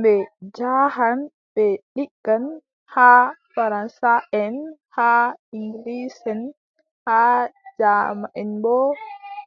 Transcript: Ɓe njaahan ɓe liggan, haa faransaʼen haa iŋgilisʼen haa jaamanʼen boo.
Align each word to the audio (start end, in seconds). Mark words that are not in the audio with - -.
Ɓe 0.00 0.12
njaahan 0.46 1.18
ɓe 1.54 1.66
liggan, 1.96 2.44
haa 2.94 3.20
faransaʼen 3.52 4.56
haa 4.96 5.26
iŋgilisʼen 5.56 6.40
haa 7.06 7.38
jaamanʼen 7.78 8.50
boo. 8.62 8.88